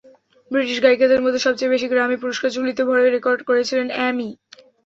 British 0.51 0.77
গায়িকাদের 0.83 1.23
মধ্যে 1.23 1.43
সবচেয়ে 1.45 1.73
বেশি 1.73 1.87
গ্র্যামি 1.89 2.17
পুরস্কার 2.21 2.49
ঝুলিতে 2.55 2.81
ভরে 2.87 3.05
রেকর্ড 3.07 3.39
গড়েছিলেন 3.47 3.87
অ্যামি। 3.91 4.29